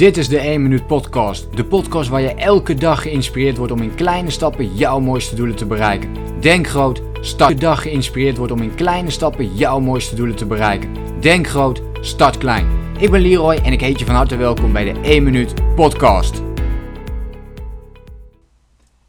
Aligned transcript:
Dit 0.00 0.16
is 0.16 0.28
de 0.28 0.38
1 0.38 0.62
Minuut 0.62 0.86
Podcast. 0.86 1.56
De 1.56 1.64
podcast 1.64 2.08
waar 2.08 2.20
je 2.20 2.34
elke 2.34 2.74
dag 2.74 3.02
geïnspireerd 3.02 3.56
wordt 3.56 3.72
om 3.72 3.82
in 3.82 3.94
kleine 3.94 4.30
stappen 4.30 4.74
jouw 4.74 5.00
mooiste 5.00 5.34
doelen 5.34 5.56
te 5.56 5.66
bereiken. 5.66 6.40
Denk 6.40 6.66
groot, 6.66 7.02
start. 7.20 7.50
Elke 7.50 7.60
dag 7.60 7.82
geïnspireerd 7.82 8.36
wordt 8.36 8.52
om 8.52 8.62
in 8.62 8.74
kleine 8.74 9.10
stappen 9.10 9.54
jouw 9.54 9.80
mooiste 9.80 10.14
doelen 10.14 10.36
te 10.36 10.46
bereiken. 10.46 11.20
Denk 11.20 11.46
groot, 11.46 11.82
start 12.00 12.38
klein. 12.38 12.66
Ik 12.98 13.10
ben 13.10 13.20
Leroy 13.20 13.54
en 13.54 13.72
ik 13.72 13.80
heet 13.80 13.98
je 13.98 14.04
van 14.04 14.14
harte 14.14 14.36
welkom 14.36 14.72
bij 14.72 14.92
de 14.92 15.00
1 15.00 15.22
Minuut 15.22 15.74
Podcast. 15.74 16.42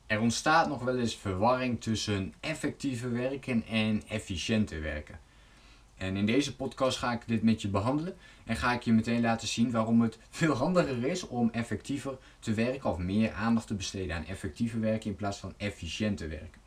Er 0.05 0.19
ontstaat 0.19 0.67
nog 0.67 0.83
wel 0.83 0.97
eens 0.97 1.15
verwarring 1.15 1.81
tussen 1.81 2.33
effectieve 2.39 3.09
werken 3.09 3.63
en 3.69 4.01
efficiënte 4.07 4.79
werken. 4.79 5.19
En 6.01 6.15
in 6.15 6.25
deze 6.25 6.55
podcast 6.55 6.97
ga 6.97 7.11
ik 7.11 7.27
dit 7.27 7.43
met 7.43 7.61
je 7.61 7.67
behandelen 7.67 8.15
en 8.45 8.55
ga 8.55 8.73
ik 8.73 8.81
je 8.81 8.93
meteen 8.93 9.21
laten 9.21 9.47
zien 9.47 9.71
waarom 9.71 10.01
het 10.01 10.17
veel 10.29 10.53
handiger 10.53 11.03
is 11.03 11.27
om 11.27 11.49
effectiever 11.51 12.17
te 12.39 12.53
werken 12.53 12.89
of 12.89 12.97
meer 12.97 13.31
aandacht 13.31 13.67
te 13.67 13.75
besteden 13.75 14.15
aan 14.15 14.25
effectieve 14.25 14.79
werken 14.79 15.09
in 15.09 15.15
plaats 15.15 15.37
van 15.37 15.53
efficiënte 15.57 16.27
werken. 16.27 16.61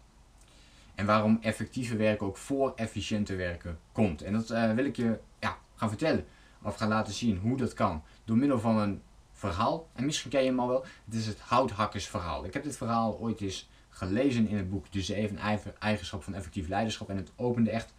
En 0.95 1.07
waarom 1.07 1.39
effectieve 1.41 1.97
werken 1.97 2.27
ook 2.27 2.37
voor 2.37 2.73
efficiënte 2.77 3.35
werken 3.37 3.79
komt. 3.93 4.23
En 4.23 4.33
dat 4.33 4.51
uh, 4.51 4.73
wil 4.73 4.85
ik 4.85 4.97
je 4.97 5.19
ja, 5.41 5.59
gaan 5.75 5.89
vertellen 5.89 6.27
of 6.63 6.77
gaan 6.77 6.89
laten 6.89 7.15
zien 7.15 7.39
hoe 7.39 7.57
dat 7.57 7.73
kan 7.73 8.03
door 8.25 8.37
middel 8.37 8.61
van 8.61 8.79
een 8.79 9.03
verhaal. 9.33 9.89
En 9.93 10.05
misschien 10.05 10.31
ken 10.31 10.41
je 10.41 10.49
hem 10.49 10.61
al 10.61 10.69
wel. 10.69 10.85
Het 11.05 11.15
is 11.15 11.27
het 11.27 11.41
houthakkersverhaal. 11.41 12.45
Ik 12.45 12.53
heb 12.53 12.63
dit 12.63 12.77
verhaal 12.77 13.19
ooit 13.19 13.41
eens 13.41 13.69
gelezen 13.89 14.49
in 14.49 14.57
het 14.57 14.71
boek 14.71 14.93
Dus 14.93 15.09
even 15.09 15.39
eigenschap 15.79 16.23
van 16.23 16.35
effectief 16.35 16.69
leiderschap. 16.69 17.09
En 17.09 17.17
het 17.17 17.33
opende 17.37 17.71
echt 17.71 17.95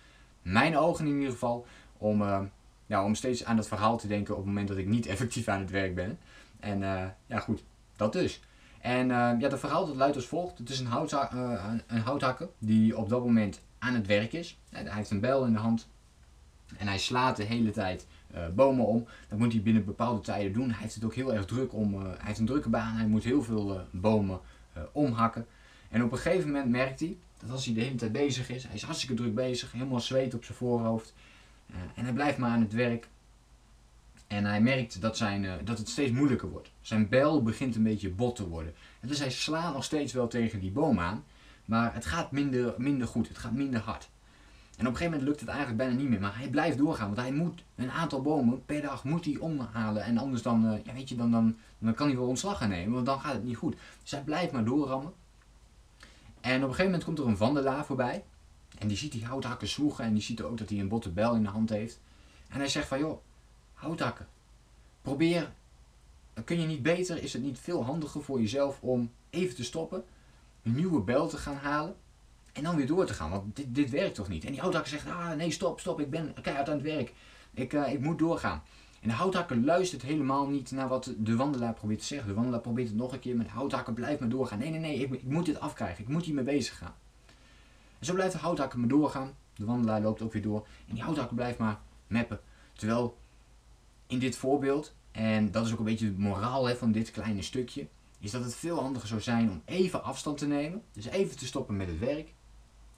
mijn 0.45 0.77
ogen 0.77 1.08
in 1.08 1.16
ieder 1.16 1.31
geval 1.31 1.66
om, 1.98 2.22
uh, 2.22 3.04
om 3.04 3.16
steeds 3.16 3.45
aan 3.45 3.55
dat 3.55 3.67
verhaal 3.67 3.98
te 3.98 4.08
denken 4.08 4.34
op 4.34 4.40
het 4.40 4.48
moment 4.48 4.68
dat 4.68 4.77
ik 4.77 4.88
niet 4.88 5.05
effectief 5.16 5.48
aan 5.48 5.59
het 5.59 5.70
werk 5.70 5.95
ben. 5.95 6.20
En 6.59 6.81
uh, 6.81 7.04
ja, 7.26 7.40
goed, 7.40 7.63
dat 7.95 8.13
dus. 8.13 8.41
En 8.80 9.09
uh, 9.09 9.32
ja, 9.40 9.49
dat 9.49 9.60
verhaal 9.60 9.85
dat 9.85 9.96
luidt 9.96 10.15
als 10.15 10.27
volgt. 10.27 10.57
Het 10.57 10.70
is 10.70 10.79
een, 10.79 10.87
een 11.87 12.02
houthakker 12.02 12.49
die 12.57 12.98
op 12.98 13.10
dat 13.10 13.24
moment 13.24 13.62
aan 13.79 13.93
het 13.93 14.07
werk 14.07 14.34
is. 14.34 14.57
Hij 14.70 14.85
heeft 14.90 15.12
een 15.12 15.20
bel 15.20 15.46
in 15.46 15.54
de 15.54 15.60
hand 15.60 15.87
en 16.77 16.87
hij 16.87 16.98
slaat 16.98 17.37
de 17.37 17.43
hele 17.43 17.71
tijd 17.71 18.07
bomen 18.55 18.85
om. 18.85 19.05
Dat 19.30 19.40
moet 19.40 19.54
hij 19.54 19.62
binnen 19.62 19.85
bepaalde 19.85 20.21
tijden 20.21 20.54
doen. 20.54 20.70
Hij 20.70 20.82
heeft 20.82 20.96
het 20.96 21.04
ook 21.04 21.15
heel 21.15 21.34
erg 21.34 21.46
druk 21.46 21.74
om. 21.74 22.02
hij 22.02 22.15
heeft 22.20 22.40
een 22.40 22.46
drukke 22.46 22.70
baan. 22.70 22.96
Hij 22.96 23.07
moet 23.07 23.24
heel 23.24 23.43
veel 23.43 23.82
bomen 23.91 24.40
omhakken. 24.91 25.46
En 25.90 26.04
op 26.04 26.12
een 26.12 26.18
gegeven 26.18 26.48
moment 26.48 26.70
merkt 26.70 26.99
hij 26.99 27.18
dat 27.37 27.49
als 27.49 27.65
hij 27.65 27.73
de 27.73 27.81
hele 27.81 27.95
tijd 27.95 28.11
bezig 28.11 28.49
is, 28.49 28.63
hij 28.63 28.75
is 28.75 28.83
hartstikke 28.83 29.15
druk 29.15 29.35
bezig, 29.35 29.71
helemaal 29.71 29.99
zweet 29.99 30.33
op 30.33 30.43
zijn 30.43 30.57
voorhoofd. 30.57 31.13
Uh, 31.71 31.75
en 31.95 32.03
hij 32.03 32.13
blijft 32.13 32.37
maar 32.37 32.49
aan 32.49 32.61
het 32.61 32.73
werk. 32.73 33.07
En 34.27 34.45
hij 34.45 34.61
merkt 34.61 35.01
dat, 35.01 35.17
zijn, 35.17 35.43
uh, 35.43 35.53
dat 35.63 35.77
het 35.77 35.89
steeds 35.89 36.11
moeilijker 36.11 36.49
wordt. 36.49 36.71
Zijn 36.81 37.09
bel 37.09 37.43
begint 37.43 37.75
een 37.75 37.83
beetje 37.83 38.09
bot 38.09 38.35
te 38.35 38.47
worden. 38.47 38.73
En 38.99 39.07
dus 39.07 39.19
hij 39.19 39.29
slaat 39.29 39.73
nog 39.73 39.83
steeds 39.83 40.13
wel 40.13 40.27
tegen 40.27 40.59
die 40.59 40.71
boom 40.71 40.99
aan. 40.99 41.23
Maar 41.65 41.93
het 41.93 42.05
gaat 42.05 42.31
minder, 42.31 42.73
minder 42.77 43.07
goed. 43.07 43.27
Het 43.27 43.37
gaat 43.37 43.51
minder 43.51 43.79
hard. 43.79 44.09
En 44.77 44.87
op 44.87 44.91
een 44.91 44.97
gegeven 44.97 45.05
moment 45.05 45.27
lukt 45.27 45.39
het 45.39 45.49
eigenlijk 45.49 45.77
bijna 45.77 45.93
niet 45.93 46.09
meer. 46.09 46.19
Maar 46.19 46.37
hij 46.37 46.49
blijft 46.49 46.77
doorgaan. 46.77 47.05
Want 47.05 47.19
hij 47.19 47.31
moet 47.31 47.63
een 47.75 47.91
aantal 47.91 48.21
bomen 48.21 48.65
per 48.65 48.81
dag 48.81 49.03
moet 49.03 49.25
hij 49.25 49.37
omhalen. 49.37 50.03
En 50.03 50.17
anders 50.17 50.41
dan, 50.41 50.65
uh, 50.65 50.85
ja, 50.85 50.93
weet 50.93 51.09
je, 51.09 51.15
dan, 51.15 51.31
dan, 51.31 51.55
dan 51.77 51.93
kan 51.93 52.07
hij 52.07 52.15
wel 52.15 52.27
ontslag 52.27 52.57
gaan 52.57 52.69
nemen. 52.69 52.93
Want 52.93 53.05
dan 53.05 53.19
gaat 53.19 53.33
het 53.33 53.43
niet 53.43 53.57
goed. 53.57 53.75
Dus 54.01 54.11
hij 54.11 54.23
blijft 54.23 54.51
maar 54.51 54.65
doorrammen. 54.65 55.13
En 56.46 56.55
op 56.55 56.62
een 56.62 56.76
gegeven 56.76 56.85
moment 56.85 57.04
komt 57.04 57.20
er 57.20 57.26
een 57.26 57.38
wandelaar 57.38 57.85
voorbij. 57.85 58.24
En 58.77 58.88
die 58.88 58.98
ziet 58.98 59.12
die 59.12 59.26
houthakker 59.26 59.68
zwoegen 59.68 60.04
en 60.04 60.13
die 60.13 60.24
ziet 60.24 60.41
ook 60.41 60.57
dat 60.57 60.70
hij 60.70 60.79
een 60.79 60.87
botte 60.87 61.10
bel 61.10 61.35
in 61.35 61.43
de 61.43 61.49
hand 61.49 61.70
heeft. 61.70 61.99
En 62.49 62.57
hij 62.57 62.68
zegt 62.68 62.87
van 62.87 62.99
joh, 62.99 63.21
houthakker, 63.74 64.28
probeer, 65.02 65.53
kun 66.44 66.59
je 66.59 66.68
niet 66.68 66.81
beter, 66.81 67.24
is 67.24 67.34
het 67.34 67.41
niet 67.41 67.59
veel 67.59 67.85
handiger 67.85 68.24
voor 68.24 68.40
jezelf 68.40 68.81
om 68.81 69.12
even 69.29 69.56
te 69.56 69.63
stoppen, 69.63 70.03
een 70.63 70.75
nieuwe 70.75 71.02
bel 71.02 71.28
te 71.28 71.38
gaan 71.38 71.56
halen 71.56 71.96
en 72.53 72.63
dan 72.63 72.75
weer 72.75 72.88
door 72.88 73.06
te 73.06 73.13
gaan, 73.13 73.30
want 73.30 73.56
dit, 73.56 73.75
dit 73.75 73.90
werkt 73.90 74.16
toch 74.16 74.28
niet. 74.28 74.44
En 74.44 74.52
die 74.52 74.59
houthakker 74.59 74.92
zegt, 74.92 75.08
ah 75.08 75.31
nee 75.31 75.52
stop, 75.52 75.80
stop, 75.80 76.00
ik 76.00 76.09
ben 76.09 76.34
keihard 76.42 76.69
aan 76.69 76.75
het 76.75 76.84
werk, 76.84 77.14
ik, 77.53 77.74
uh, 77.74 77.94
ik 77.94 78.00
moet 78.00 78.19
doorgaan. 78.19 78.64
En 79.06 79.12
de 79.12 79.18
houthakker 79.18 79.58
luistert 79.58 80.02
helemaal 80.02 80.48
niet 80.48 80.72
naar 80.72 80.88
wat 80.88 81.14
de 81.18 81.36
wandelaar 81.36 81.74
probeert 81.74 82.00
te 82.00 82.06
zeggen. 82.06 82.28
De 82.28 82.34
wandelaar 82.34 82.60
probeert 82.60 82.88
het 82.88 82.98
nog 82.98 83.14
een 83.14 83.20
keer, 83.20 83.36
maar 83.36 83.46
de 83.46 83.52
houthakker 83.52 83.94
blijft 83.94 84.20
maar 84.20 84.30
doorgaan. 84.30 84.60
Nee, 84.60 84.70
nee, 84.70 84.80
nee, 84.80 84.98
ik, 84.98 85.12
ik 85.12 85.24
moet 85.24 85.46
dit 85.46 85.60
afkrijgen. 85.60 86.04
Ik 86.04 86.10
moet 86.10 86.26
hiermee 86.26 86.44
bezig 86.44 86.78
gaan. 86.78 86.96
En 88.00 88.06
zo 88.06 88.14
blijft 88.14 88.34
de 88.34 88.40
houthakker 88.40 88.80
maar 88.80 88.88
doorgaan. 88.88 89.34
De 89.56 89.66
wandelaar 89.66 90.02
loopt 90.02 90.22
ook 90.22 90.34
weer 90.34 90.42
door. 90.42 90.68
En 90.88 90.94
die 90.94 91.04
houthakker 91.04 91.36
blijft 91.36 91.58
maar 91.58 91.80
meppen. 92.08 92.40
Terwijl 92.74 93.18
in 94.08 94.20
dit 94.20 94.36
voorbeeld, 94.36 94.96
en 95.12 95.52
dat 95.52 95.66
is 95.66 95.72
ook 95.72 95.80
een 95.80 95.86
beetje 95.86 96.06
het 96.06 96.18
moraal 96.18 96.68
hè, 96.68 96.76
van 96.76 96.92
dit 96.92 97.12
kleine 97.12 97.42
stukje, 97.42 97.88
is 98.20 98.32
dat 98.32 98.44
het 98.44 98.56
veel 98.56 98.80
handiger 98.80 99.08
zou 99.08 99.22
zijn 99.22 99.50
om 99.50 99.62
even 99.66 100.04
afstand 100.04 100.38
te 100.38 100.48
nemen. 100.48 100.84
Dus 100.92 101.06
even 101.06 101.38
te 101.38 101.46
stoppen 101.46 101.78
met 101.78 101.88
het 101.88 102.00
werk. 102.00 102.34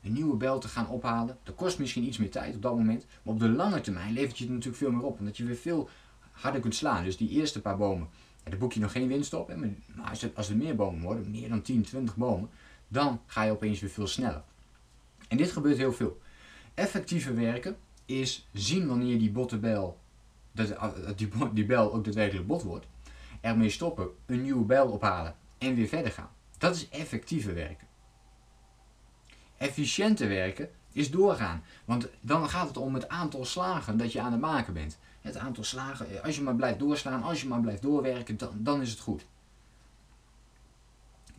Een 0.07 0.13
nieuwe 0.13 0.35
bel 0.35 0.59
te 0.59 0.67
gaan 0.67 0.89
ophalen. 0.89 1.37
Dat 1.43 1.55
kost 1.55 1.79
misschien 1.79 2.03
iets 2.03 2.17
meer 2.17 2.31
tijd 2.31 2.55
op 2.55 2.61
dat 2.61 2.75
moment. 2.75 3.05
Maar 3.23 3.33
op 3.33 3.39
de 3.39 3.49
lange 3.49 3.81
termijn 3.81 4.13
levert 4.13 4.37
je 4.37 4.43
het 4.43 4.53
natuurlijk 4.53 4.83
veel 4.83 4.91
meer 4.91 5.03
op. 5.03 5.19
Omdat 5.19 5.37
je 5.37 5.45
weer 5.45 5.55
veel 5.55 5.89
harder 6.31 6.61
kunt 6.61 6.75
slaan. 6.75 7.03
Dus 7.03 7.17
die 7.17 7.29
eerste 7.29 7.61
paar 7.61 7.77
bomen, 7.77 8.07
ja, 8.43 8.49
daar 8.49 8.59
boek 8.59 8.73
je 8.73 8.79
nog 8.79 8.91
geen 8.91 9.07
winst 9.07 9.33
op. 9.33 9.47
Hè, 9.47 9.55
maar 9.55 10.09
als, 10.09 10.21
het, 10.21 10.35
als 10.35 10.49
er 10.49 10.57
meer 10.57 10.75
bomen 10.75 11.01
worden, 11.01 11.31
meer 11.31 11.49
dan 11.49 11.61
10, 11.61 11.81
20 11.81 12.15
bomen, 12.15 12.49
dan 12.87 13.21
ga 13.25 13.43
je 13.43 13.51
opeens 13.51 13.79
weer 13.79 13.89
veel 13.89 14.07
sneller. 14.07 14.43
En 15.27 15.37
dit 15.37 15.51
gebeurt 15.51 15.77
heel 15.77 15.93
veel. 15.93 16.21
Effectieve 16.73 17.33
werken 17.33 17.77
is 18.05 18.47
zien 18.53 18.87
wanneer 18.87 19.19
die 19.19 19.31
botte 19.31 19.57
bel, 19.57 19.99
dat, 20.51 20.77
die, 21.15 21.29
die 21.53 21.65
bel 21.65 21.93
ook 21.93 22.03
daadwerkelijk 22.03 22.47
bot 22.47 22.63
wordt. 22.63 22.85
Ermee 23.41 23.69
stoppen, 23.69 24.09
een 24.25 24.41
nieuwe 24.41 24.65
bel 24.65 24.87
ophalen 24.87 25.35
en 25.57 25.75
weer 25.75 25.87
verder 25.87 26.11
gaan. 26.11 26.29
Dat 26.57 26.75
is 26.75 26.89
effectieve 26.89 27.53
werken. 27.53 27.86
Efficiënte 29.57 30.27
werken 30.27 30.69
is 30.91 31.11
doorgaan. 31.11 31.63
Want 31.85 32.07
dan 32.21 32.49
gaat 32.49 32.67
het 32.67 32.77
om 32.77 32.93
het 32.93 33.07
aantal 33.07 33.45
slagen 33.45 33.97
dat 33.97 34.11
je 34.11 34.21
aan 34.21 34.31
het 34.31 34.41
maken 34.41 34.73
bent 34.73 34.97
het 35.27 35.37
aantal 35.37 35.63
slagen. 35.63 36.09
Eh, 36.09 36.23
als 36.23 36.35
je 36.35 36.41
maar 36.41 36.55
blijft 36.55 36.79
doorslaan, 36.79 37.23
als 37.23 37.41
je 37.41 37.47
maar 37.47 37.61
blijft 37.61 37.81
doorwerken, 37.81 38.37
dan, 38.37 38.51
dan 38.55 38.81
is 38.81 38.89
het 38.89 38.99
goed. 38.99 39.25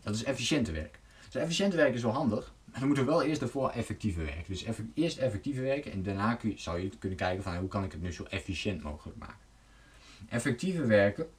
Dat 0.02 0.14
is 0.14 0.24
efficiënte 0.24 0.72
werk. 0.72 0.98
Dus 1.24 1.42
efficiënte 1.42 1.76
werk 1.76 1.94
is 1.94 2.02
wel 2.02 2.12
handig, 2.12 2.52
maar 2.64 2.78
dan 2.78 2.86
moeten 2.86 3.04
we 3.04 3.10
wel 3.10 3.22
eerst 3.22 3.42
ervoor 3.42 3.70
effectieve 3.70 4.20
werken. 4.20 4.44
Dus 4.46 4.64
eerst 4.94 5.18
effectieve 5.18 5.60
werken 5.60 5.92
en 5.92 6.02
daarna 6.02 6.34
kun 6.34 6.50
je, 6.50 6.58
zou 6.58 6.80
je 6.80 6.90
kunnen 6.98 7.18
kijken 7.18 7.42
van 7.42 7.56
hoe 7.56 7.68
kan 7.68 7.84
ik 7.84 7.92
het 7.92 8.02
nu 8.02 8.12
zo 8.12 8.24
efficiënt 8.24 8.82
mogelijk 8.82 9.18
maken. 9.18 9.46
Effectieve 10.28 10.86
werken 10.86 11.30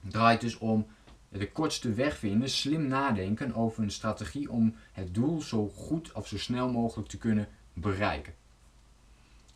draait 0.00 0.40
dus 0.40 0.58
om 0.58 0.86
de 1.28 1.52
kortste 1.52 1.92
weg 1.92 2.16
vinden, 2.16 2.50
slim 2.50 2.86
nadenken 2.86 3.54
over 3.54 3.82
een 3.82 3.90
strategie 3.90 4.50
om 4.50 4.74
het 4.92 5.14
doel 5.14 5.40
zo 5.40 5.68
goed 5.68 6.12
of 6.12 6.26
zo 6.26 6.38
snel 6.38 6.70
mogelijk 6.70 7.08
te 7.08 7.18
kunnen 7.18 7.48
bereiken. 7.72 8.34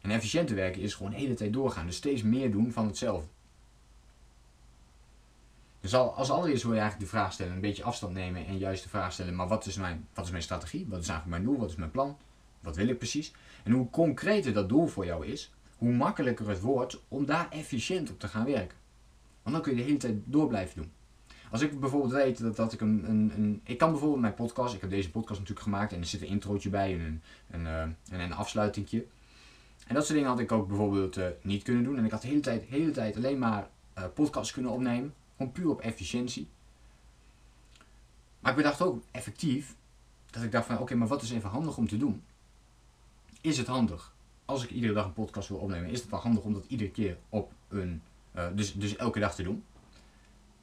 En 0.00 0.10
efficiënte 0.10 0.54
werken 0.54 0.82
is 0.82 0.94
gewoon 0.94 1.10
de 1.10 1.18
hele 1.18 1.34
tijd 1.34 1.52
doorgaan. 1.52 1.86
Dus 1.86 1.96
steeds 1.96 2.22
meer 2.22 2.50
doen 2.50 2.72
van 2.72 2.86
hetzelfde. 2.86 3.28
Dus 5.80 5.94
als 5.94 6.30
allereerst 6.30 6.62
wil 6.62 6.72
je 6.72 6.80
eigenlijk 6.80 7.10
de 7.10 7.16
vraag 7.16 7.32
stellen, 7.32 7.52
een 7.52 7.60
beetje 7.60 7.82
afstand 7.82 8.14
nemen 8.14 8.46
en 8.46 8.58
juist 8.58 8.82
de 8.82 8.88
vraag 8.88 9.12
stellen, 9.12 9.34
maar 9.34 9.48
wat 9.48 9.66
is 9.66 9.76
mijn, 9.76 10.08
wat 10.14 10.24
is 10.24 10.30
mijn 10.30 10.42
strategie? 10.42 10.86
Wat 10.88 11.00
is 11.00 11.08
eigenlijk 11.08 11.38
mijn 11.38 11.50
doel? 11.50 11.60
Wat 11.60 11.70
is 11.70 11.76
mijn 11.76 11.90
plan? 11.90 12.16
Wat 12.60 12.76
wil 12.76 12.88
ik 12.88 12.98
precies? 12.98 13.32
En 13.64 13.72
hoe 13.72 13.90
concreter 13.90 14.52
dat 14.52 14.68
doel 14.68 14.86
voor 14.86 15.04
jou 15.04 15.26
is, 15.26 15.52
hoe 15.76 15.92
makkelijker 15.92 16.48
het 16.48 16.60
wordt 16.60 17.00
om 17.08 17.26
daar 17.26 17.50
efficiënt 17.50 18.10
op 18.10 18.20
te 18.20 18.28
gaan 18.28 18.44
werken. 18.44 18.76
Want 19.42 19.54
dan 19.54 19.64
kun 19.64 19.72
je 19.72 19.78
de 19.78 19.84
hele 19.84 19.98
tijd 19.98 20.16
door 20.24 20.48
blijven 20.48 20.76
doen. 20.76 20.92
Als 21.50 21.60
ik 21.60 21.80
bijvoorbeeld 21.80 22.12
weet 22.12 22.38
dat, 22.38 22.56
dat 22.56 22.72
ik 22.72 22.80
een, 22.80 23.04
een, 23.08 23.32
een, 23.36 23.60
Ik 23.64 23.78
kan 23.78 23.90
bijvoorbeeld 23.90 24.20
mijn 24.20 24.34
podcast, 24.34 24.74
ik 24.74 24.80
heb 24.80 24.90
deze 24.90 25.10
podcast 25.10 25.38
natuurlijk 25.38 25.66
gemaakt 25.66 25.92
en 25.92 26.00
er 26.00 26.06
zit 26.06 26.20
een 26.20 26.26
introotje 26.26 26.70
bij 26.70 26.94
en 26.94 27.00
een, 27.00 27.22
een, 27.50 27.66
eh, 28.10 28.20
een 28.20 28.32
afsluitingje. 28.32 29.06
En 29.86 29.94
dat 29.94 30.04
soort 30.04 30.14
dingen 30.14 30.30
had 30.30 30.40
ik 30.40 30.52
ook 30.52 30.68
bijvoorbeeld 30.68 31.16
uh, 31.16 31.26
niet 31.42 31.62
kunnen 31.62 31.84
doen. 31.84 31.96
En 31.96 32.04
ik 32.04 32.10
had 32.10 32.22
de 32.22 32.28
hele 32.28 32.40
tijd, 32.40 32.62
hele 32.62 32.90
tijd 32.90 33.16
alleen 33.16 33.38
maar 33.38 33.68
uh, 33.98 34.04
podcasts 34.14 34.52
kunnen 34.52 34.72
opnemen. 34.72 35.14
Gewoon 35.36 35.52
puur 35.52 35.68
op 35.68 35.80
efficiëntie. 35.80 36.48
Maar 38.40 38.50
ik 38.50 38.56
bedacht 38.56 38.82
ook 38.82 39.02
effectief. 39.10 39.76
Dat 40.30 40.42
ik 40.42 40.52
dacht 40.52 40.66
van 40.66 40.78
oké, 40.78 40.94
maar 40.94 41.08
wat 41.08 41.22
is 41.22 41.30
even 41.30 41.50
handig 41.50 41.76
om 41.76 41.88
te 41.88 41.96
doen? 41.96 42.22
Is 43.40 43.58
het 43.58 43.66
handig? 43.66 44.14
Als 44.44 44.64
ik 44.64 44.70
iedere 44.70 44.92
dag 44.92 45.04
een 45.04 45.12
podcast 45.12 45.48
wil 45.48 45.58
opnemen, 45.58 45.90
is 45.90 46.00
het 46.00 46.10
wel 46.10 46.20
handig 46.20 46.42
om 46.42 46.52
dat 46.52 46.64
iedere 46.68 46.90
keer 46.90 47.16
op 47.28 47.52
een. 47.68 48.02
Dus, 48.54 48.74
dus 48.74 48.96
elke 48.96 49.20
dag 49.20 49.34
te 49.34 49.42
doen. 49.42 49.64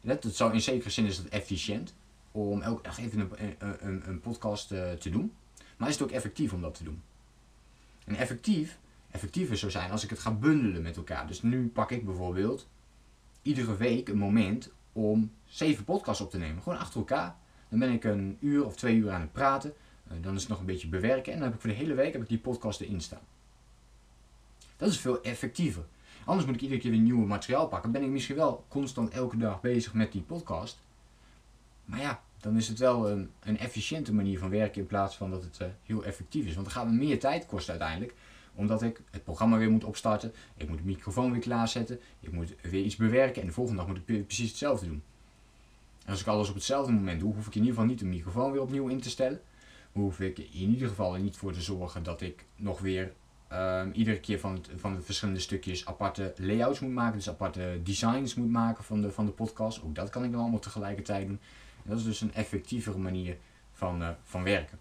Dat, 0.08 0.36
zou 0.36 0.54
in 0.54 0.62
zekere 0.62 0.90
zin 0.90 1.06
is 1.06 1.18
het 1.18 1.30
efficiënt. 1.30 1.94
Om 2.32 2.62
elke 2.62 2.84
dag 2.84 3.00
even 3.00 3.20
een, 3.20 3.56
een, 3.80 4.10
een 4.10 4.20
podcast 4.20 4.68
te 4.68 5.10
doen. 5.10 5.34
Maar 5.78 5.88
is 5.88 5.94
het 5.94 6.04
ook 6.04 6.12
effectief 6.12 6.54
om 6.54 6.62
dat 6.62 6.76
te 6.76 6.84
doen? 6.84 7.02
En 8.06 8.16
effectief 8.16 8.78
effectiever 9.12 9.58
zou 9.58 9.72
zijn 9.72 9.92
als 9.92 10.04
ik 10.04 10.10
het 10.10 10.20
ga 10.20 10.32
bundelen 10.32 10.82
met 10.82 10.98
elkaar. 10.98 11.28
Dus 11.28 11.42
nu 11.42 11.68
pak 11.68 11.92
ik 11.92 12.06
bijvoorbeeld 12.06 12.68
iedere 13.42 13.78
week 13.78 14.10
een 14.10 14.18
moment 14.18 14.72
om 14.94 15.32
zeven 15.46 15.84
podcasts 15.84 16.22
op 16.22 16.30
te 16.30 16.38
nemen. 16.38 16.64
Gewoon 16.64 16.80
achter 16.80 17.00
elkaar. 17.00 17.36
Dan 17.70 17.80
ben 17.80 17.92
ik 17.92 18.04
een 18.04 18.38
uur 18.40 18.66
of 18.66 18.76
twee 18.76 18.96
uur 18.96 19.12
aan 19.12 19.22
het 19.22 19.32
praten. 19.32 19.74
Eh, 20.08 20.14
dan 20.22 20.36
is 20.36 20.42
het 20.42 20.50
nog 20.50 20.60
een 20.60 20.66
beetje 20.66 20.88
bewerken. 20.88 21.34
En 21.34 21.40
dan 21.40 21.48
heb 21.48 21.56
ik 21.56 21.62
voor 21.62 21.70
de 21.70 21.76
hele 21.76 21.94
week 21.94 22.14
heb 22.14 22.22
ik 22.22 22.28
die 22.28 22.38
podcast 22.38 22.82
erin 22.82 23.02
staan. 23.02 23.26
Dat 24.78 24.90
is 24.90 25.00
veel 25.00 25.22
effectiever. 25.22 25.86
Anders 26.28 26.46
moet 26.46 26.56
ik 26.56 26.62
iedere 26.62 26.80
keer 26.80 26.92
weer 26.92 27.00
nieuw 27.00 27.26
materiaal 27.26 27.68
pakken. 27.68 27.92
Ben 27.92 28.04
ik 28.04 28.10
misschien 28.10 28.36
wel 28.36 28.66
constant 28.68 29.10
elke 29.10 29.38
dag 29.38 29.62
bezig 29.62 29.94
met 29.94 30.12
die 30.12 30.22
podcast. 30.22 30.80
Maar 31.86 32.00
ja, 32.00 32.22
dan 32.40 32.58
is 32.58 32.68
het 32.68 32.80
wel 32.80 33.10
een, 33.10 33.30
een 33.40 33.58
efficiënte 33.58 34.14
manier 34.14 34.40
van 34.40 34.50
werken 34.50 34.82
in 34.82 34.88
plaats 34.88 35.16
van 35.16 35.32
dat 35.32 35.44
het 35.44 35.60
uh, 35.62 35.68
heel 35.84 36.04
effectief 36.04 36.46
is. 36.46 36.54
Want 36.54 36.66
dan 36.66 36.76
gaat 36.76 36.86
me 36.86 36.92
meer 36.92 37.20
tijd 37.20 37.46
kosten 37.46 37.72
uiteindelijk. 37.72 38.14
Omdat 38.56 38.82
ik 38.82 39.02
het 39.12 39.24
programma 39.24 39.58
weer 39.58 39.72
moet 39.72 39.84
opstarten. 39.84 40.34
Ik 40.58 40.70
moet 40.70 40.78
de 40.78 40.84
microfoon 40.84 41.32
weer 41.32 41.42
klaarzetten. 41.42 42.00
Ik 42.20 42.32
moet 42.32 42.56
weer 42.62 42.84
iets 42.84 42.96
bewerken. 42.96 43.42
En 43.42 43.48
de 43.48 43.54
volgende 43.54 43.80
dag 43.80 43.88
moet 43.90 44.02
ik 44.06 44.26
precies 44.26 44.50
hetzelfde 44.50 44.88
doen. 44.88 45.04
En 46.06 46.12
als 46.12 46.22
ik 46.22 46.28
alles 46.28 46.50
op 46.50 46.56
hetzelfde 46.56 46.92
moment 46.92 47.20
doe, 47.20 47.34
hoef 47.34 47.48
ik 47.48 47.56
in 47.56 47.62
ieder 47.62 47.74
geval 47.74 47.90
niet 47.90 48.00
de 48.00 48.06
microfoon 48.06 48.52
weer 48.52 48.62
opnieuw 48.62 48.88
in 48.88 49.02
te 49.02 49.10
stellen. 49.10 49.42
Hoef 49.92 50.20
ik 50.20 50.38
in 50.38 50.70
ieder 50.70 50.88
geval 50.88 51.14
er 51.14 51.20
niet 51.20 51.38
voor 51.38 51.54
te 51.54 51.62
zorgen 51.62 52.04
dat 52.04 52.22
ik 52.22 52.46
nog 52.56 52.80
weer 52.80 53.14
um, 53.54 53.92
iedere 53.92 54.20
keer 54.20 54.40
van, 54.40 54.66
van 54.76 54.96
de 54.96 55.02
verschillende 55.02 55.40
stukjes 55.40 55.86
aparte 55.86 56.34
layouts 56.38 56.80
moet 56.80 56.94
maken. 56.94 57.18
Dus 57.18 57.30
aparte 57.30 57.80
designs 57.84 58.36
moet 58.36 58.50
maken 58.50 58.84
van 58.84 59.02
de, 59.02 59.12
van 59.12 59.26
de 59.26 59.32
podcast. 59.32 59.84
Ook 59.84 59.96
dat 59.96 60.10
kan 60.10 60.24
ik 60.24 60.32
dan 60.32 60.42
allemaal 60.42 60.60
tegelijkertijd 60.60 61.28
doen. 61.28 61.40
En 61.84 61.90
dat 61.90 61.98
is 61.98 62.04
dus 62.04 62.22
een 62.22 62.34
effectievere 62.34 62.98
manier 62.98 63.38
van, 63.72 64.02
uh, 64.02 64.10
van 64.24 64.44
werken. 64.44 64.80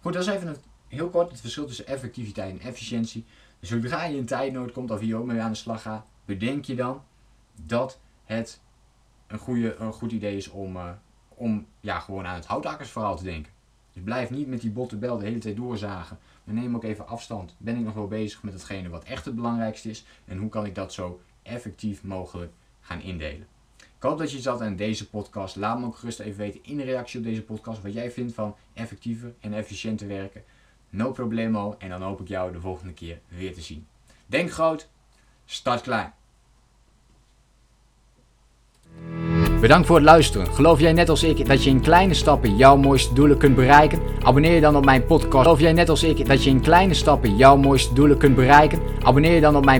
Goed, 0.00 0.12
dat 0.12 0.22
is 0.22 0.28
even 0.28 0.56
heel 0.88 1.08
kort 1.08 1.30
het 1.30 1.40
verschil 1.40 1.66
tussen 1.66 1.86
effectiviteit 1.86 2.50
en 2.50 2.66
efficiëntie. 2.66 3.24
Dus 3.60 3.68
zodra 3.68 4.04
je 4.04 4.16
in 4.16 4.26
tijdnood 4.26 4.72
komt 4.72 4.90
of 4.90 5.00
hier 5.00 5.16
ook 5.16 5.26
mee 5.26 5.40
aan 5.40 5.50
de 5.50 5.56
slag 5.56 5.82
gaat, 5.82 6.06
bedenk 6.24 6.64
je 6.64 6.74
dan 6.74 7.02
dat 7.62 8.00
het 8.24 8.60
een, 9.26 9.38
goede, 9.38 9.74
een 9.74 9.92
goed 9.92 10.12
idee 10.12 10.36
is 10.36 10.48
om, 10.48 10.76
uh, 10.76 10.90
om 11.28 11.66
ja, 11.80 11.98
gewoon 11.98 12.26
aan 12.26 12.34
het 12.34 12.46
houtakkersverhaal 12.46 13.16
te 13.16 13.24
denken. 13.24 13.52
Dus 13.94 14.02
blijf 14.02 14.30
niet 14.30 14.48
met 14.48 14.60
die 14.60 14.70
botte 14.70 14.96
bel 14.96 15.18
de 15.18 15.24
hele 15.24 15.38
tijd 15.38 15.56
doorzagen. 15.56 16.18
Maar 16.44 16.54
neem 16.54 16.74
ook 16.74 16.84
even 16.84 17.08
afstand. 17.08 17.54
Ben 17.58 17.76
ik 17.76 17.84
nog 17.84 17.94
wel 17.94 18.08
bezig 18.08 18.42
met 18.42 18.52
hetgene 18.52 18.88
wat 18.88 19.04
echt 19.04 19.24
het 19.24 19.34
belangrijkste 19.34 19.90
is? 19.90 20.04
En 20.24 20.38
hoe 20.38 20.48
kan 20.48 20.66
ik 20.66 20.74
dat 20.74 20.92
zo 20.92 21.20
effectief 21.42 22.02
mogelijk 22.02 22.52
gaan 22.80 23.00
indelen? 23.00 23.46
Ik 23.76 24.10
hoop 24.10 24.18
dat 24.18 24.32
je 24.32 24.40
zat 24.40 24.60
aan 24.60 24.76
deze 24.76 25.08
podcast. 25.08 25.56
Laat 25.56 25.78
me 25.78 25.86
ook 25.86 25.96
gerust 25.96 26.20
even 26.20 26.38
weten 26.38 26.60
in 26.62 26.76
de 26.76 26.82
reactie 26.82 27.18
op 27.18 27.24
deze 27.24 27.42
podcast 27.42 27.82
wat 27.82 27.92
jij 27.92 28.10
vindt 28.10 28.34
van 28.34 28.56
effectiever 28.72 29.34
en 29.40 29.52
efficiënter 29.52 30.08
werken. 30.08 30.44
No 30.90 31.10
problemo. 31.10 31.74
En 31.78 31.88
dan 31.88 32.02
hoop 32.02 32.20
ik 32.20 32.28
jou 32.28 32.52
de 32.52 32.60
volgende 32.60 32.92
keer 32.92 33.20
weer 33.28 33.54
te 33.54 33.60
zien. 33.60 33.86
Denk 34.26 34.50
groot, 34.50 34.88
start 35.44 35.80
klein. 35.80 36.12
Bedankt 39.64 39.86
voor 39.86 39.96
het 39.96 40.04
luisteren. 40.04 40.46
Geloof 40.46 40.80
jij 40.80 40.92
net 40.92 41.08
als 41.08 41.22
ik 41.22 41.46
dat 41.46 41.64
je 41.64 41.70
in 41.70 41.80
kleine 41.80 42.14
stappen 42.14 42.56
jouw 42.56 42.76
mooiste 42.76 43.14
doelen 43.14 43.38
kunt 43.38 43.54
bereiken? 43.54 43.98
Abonneer 44.22 44.54
je 44.54 44.60
dan 44.60 44.76
op 44.76 44.84
mijn 44.84 45.06
podcast. 45.06 45.42
Geloof 45.42 45.60
jij 45.60 45.72
net 45.72 45.88
als 45.88 46.02
ik 46.02 46.26
dat 46.26 46.44
je 46.44 46.50
in 46.50 46.60
kleine 46.60 46.94
stappen 46.94 47.36
jouw 47.36 47.56
mooiste 47.56 47.94
doelen 47.94 48.18
kunt 48.18 48.34
bereiken? 48.34 48.78
Abonneer 49.02 49.34
je 49.34 49.40
dan 49.40 49.56
op 49.56 49.64
mijn 49.64 49.72